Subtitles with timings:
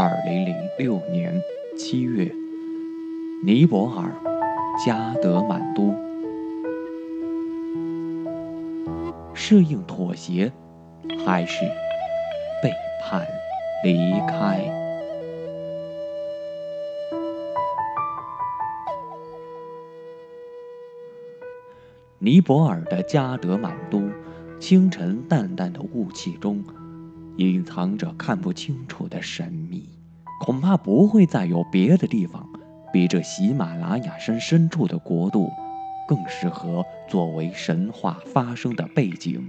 [0.00, 1.42] 二零零六年
[1.76, 2.32] 七月，
[3.42, 4.12] 尼泊尔
[4.86, 5.92] 加德满都，
[9.34, 10.52] 适应妥协，
[11.26, 11.64] 还是
[12.62, 12.70] 背
[13.02, 13.26] 叛
[13.82, 14.60] 离开？
[22.20, 24.08] 尼泊尔的加德满都，
[24.60, 26.62] 清晨淡淡的雾气中。
[27.38, 29.88] 隐藏着看不清楚的神秘，
[30.40, 32.44] 恐怕不会再有别的地方
[32.92, 35.48] 比这喜马拉雅山深处的国度
[36.08, 39.48] 更适合作为神话发生的背景。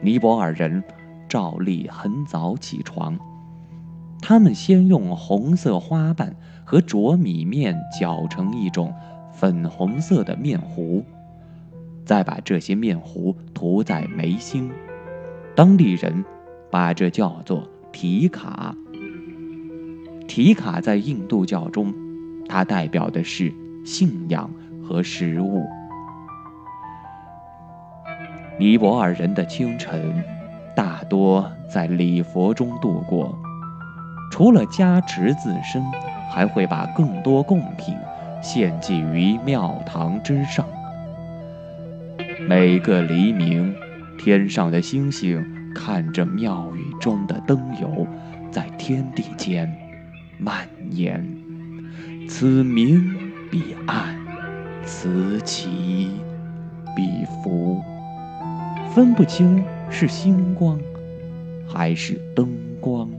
[0.00, 0.82] 尼泊尔人
[1.28, 3.16] 照例很早起床，
[4.20, 6.34] 他们先用红色花瓣
[6.64, 8.92] 和浊米面搅成一种
[9.32, 11.04] 粉红色的面糊，
[12.04, 14.72] 再把这些面糊涂在眉心。
[15.56, 16.24] 当地人
[16.68, 18.74] 把这叫做提卡。
[20.26, 21.94] 提卡在印度教中，
[22.48, 23.52] 它代表的是
[23.84, 24.50] 信仰
[24.82, 25.64] 和食物。
[28.58, 30.24] 尼泊尔人的清晨
[30.74, 33.38] 大多在礼佛中度过，
[34.32, 35.84] 除了加持自身，
[36.32, 37.94] 还会把更多贡品
[38.42, 40.66] 献祭于庙堂之上。
[42.48, 43.72] 每个黎明。
[44.18, 48.06] 天上的星星看着庙宇中的灯油，
[48.50, 49.70] 在天地间
[50.38, 51.26] 蔓延，
[52.28, 53.14] 此明
[53.50, 54.16] 彼暗，
[54.84, 56.10] 此起
[56.96, 57.82] 彼伏，
[58.94, 60.78] 分不清是星光
[61.68, 62.48] 还是灯
[62.80, 63.10] 光。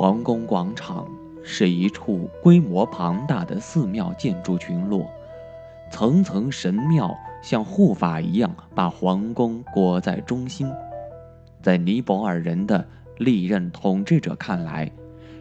[0.00, 1.06] 皇宫广场
[1.42, 5.06] 是一处规模庞大的寺庙建筑群落，
[5.92, 10.66] 层层神庙像护法一样把皇宫裹在中心。
[11.60, 14.90] 在尼泊尔人的历任统治者看来，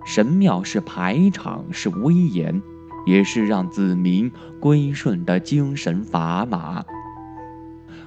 [0.05, 2.61] 神庙是排场，是威严，
[3.05, 6.83] 也是让子民归顺的精神砝码。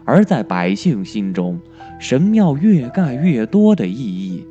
[0.05, 1.59] 而在百姓心中，
[1.99, 4.47] 神庙越盖越多的意义。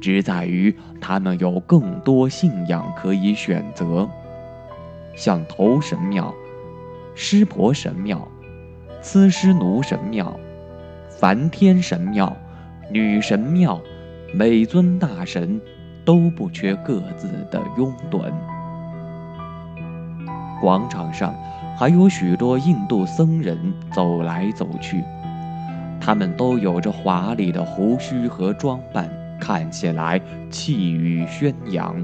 [0.00, 4.08] 只在于他们有更多信仰可以选择，
[5.16, 6.32] 像头神庙、
[7.14, 8.28] 湿婆神庙、
[9.02, 10.38] 毗湿奴神庙、
[11.08, 12.36] 梵天神庙、
[12.90, 13.80] 女神庙，
[14.34, 15.60] 每尊大神
[16.04, 18.30] 都不缺各自的拥趸。
[20.60, 21.34] 广场上
[21.78, 23.58] 还有许多印度僧人
[23.92, 25.02] 走来走去，
[26.00, 29.10] 他们都有着华丽的胡须和装扮。
[29.40, 30.20] 看起来
[30.50, 31.94] 气宇轩扬。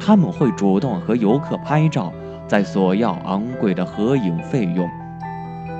[0.00, 2.12] 他们会主动和游客拍照，
[2.48, 4.88] 在索要昂贵的合影费用。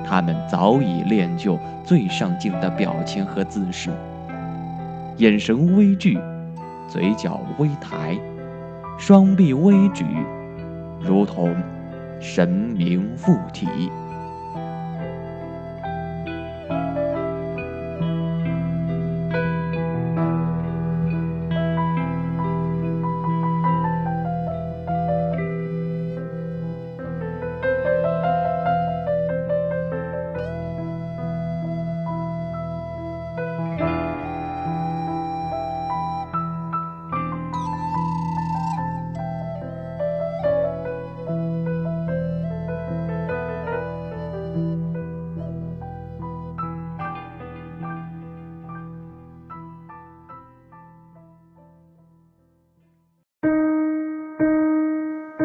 [0.05, 3.89] 他们早已练就最上镜的表情和姿势，
[5.17, 6.19] 眼神微聚，
[6.87, 8.17] 嘴角微抬，
[8.97, 10.05] 双臂微举，
[10.99, 11.55] 如同
[12.19, 13.67] 神明附体。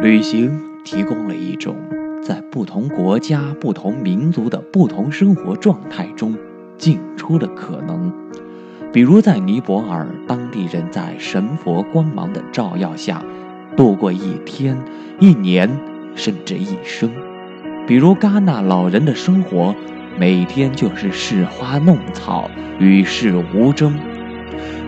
[0.00, 1.74] 旅行提供了一种
[2.22, 6.36] 在不同国家、不同民族的不同生活状态中
[6.76, 8.12] 进出的可能。
[8.92, 13.24] 比如，在尼泊尔，当地人在神佛光芒的照耀下
[13.76, 14.78] 度过一天、
[15.18, 15.68] 一年，
[16.14, 17.10] 甚至一生；
[17.84, 19.74] 比如，戛纳老人的生活
[20.16, 22.48] 每天就是拾花弄草，
[22.78, 23.98] 与世无争。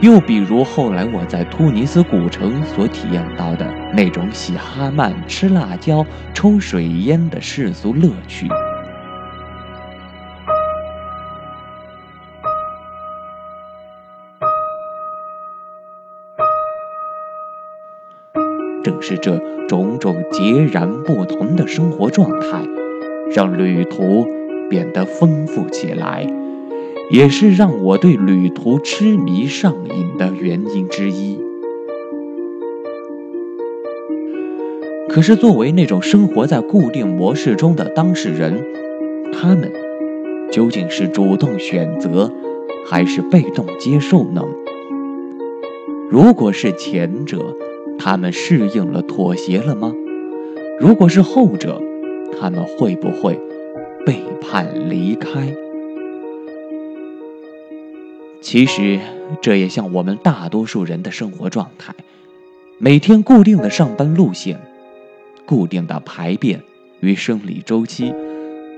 [0.01, 8.49] 又比如后来我在突尼斯古城所体验到的那种洗哈曼、吃辣椒、抽水烟的世俗乐趣，
[18.83, 19.39] 正是这
[19.69, 22.63] 种种截然不同的生活状态，
[23.35, 24.27] 让旅途
[24.71, 26.27] 变得丰富起来。
[27.11, 31.39] 也是让我对旅途痴迷上瘾的原因之一。
[35.09, 38.65] 可是，作为那种生活在固定模式中的当事人，
[39.33, 39.73] 他们
[40.53, 42.33] 究竟是主动选择，
[42.87, 44.45] 还是被动接受呢？
[46.09, 47.57] 如果是前者，
[47.99, 49.93] 他们适应了、妥协了吗？
[50.79, 51.83] 如果是后者，
[52.41, 53.37] 他们会不会
[54.07, 55.53] 背叛离开？
[58.41, 58.99] 其实，
[59.43, 61.95] 这也像我们大多数人的生活状态：
[62.79, 64.59] 每天固定的上班路线，
[65.45, 66.63] 固定的排便
[67.01, 68.15] 与生理周期，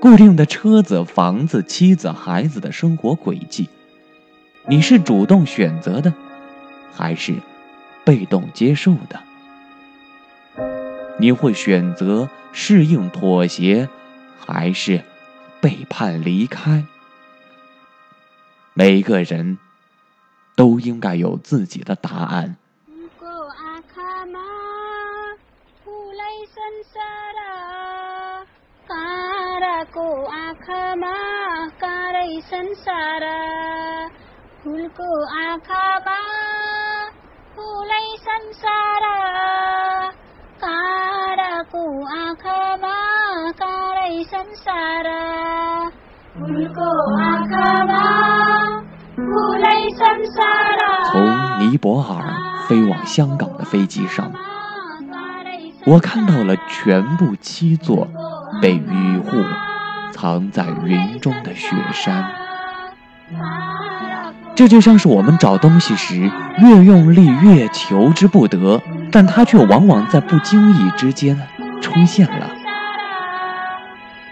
[0.00, 3.68] 固定的车子、房子、妻子、孩子的生活轨迹。
[4.68, 6.12] 你是主动选择的，
[6.92, 7.34] 还是
[8.04, 9.20] 被动接受的？
[11.18, 13.88] 你会选择适应、妥协，
[14.38, 15.02] 还是
[15.60, 16.84] 背叛离开？
[18.74, 19.58] 每个人
[20.56, 22.56] 都应该有自己的答案。
[51.10, 52.34] 从尼泊尔
[52.66, 54.32] 飞往香港的飞机上，
[55.84, 58.08] 我看到了全部七座
[58.60, 59.44] 被雨雾
[60.12, 62.30] 藏在云中的雪山。
[64.54, 68.80] 这就像是我们找东西时，越用力越求之不得，
[69.10, 71.38] 但它却往往在不经意之间
[71.80, 72.50] 出现了。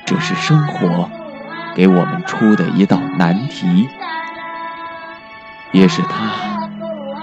[0.05, 1.09] 这是生活
[1.75, 3.89] 给我们出的一道难题，
[5.72, 6.32] 也是他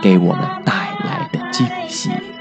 [0.01, 2.36] 给我们带来的惊喜。